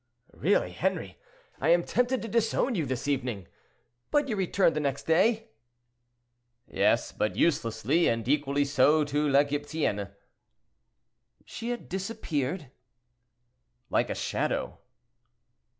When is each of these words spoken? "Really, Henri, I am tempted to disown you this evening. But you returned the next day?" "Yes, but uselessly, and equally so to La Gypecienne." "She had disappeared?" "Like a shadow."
"Really, 0.33 0.71
Henri, 0.71 1.19
I 1.59 1.69
am 1.69 1.83
tempted 1.83 2.23
to 2.23 2.27
disown 2.27 2.73
you 2.73 2.87
this 2.87 3.07
evening. 3.07 3.47
But 4.09 4.27
you 4.29 4.35
returned 4.35 4.75
the 4.75 4.79
next 4.79 5.03
day?" 5.03 5.49
"Yes, 6.67 7.11
but 7.11 7.35
uselessly, 7.35 8.07
and 8.07 8.27
equally 8.27 8.65
so 8.65 9.03
to 9.03 9.29
La 9.29 9.43
Gypecienne." 9.43 10.09
"She 11.45 11.69
had 11.69 11.87
disappeared?" 11.87 12.71
"Like 13.91 14.09
a 14.09 14.15
shadow." 14.15 14.79